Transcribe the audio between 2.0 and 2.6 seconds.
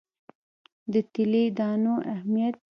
اهمیت.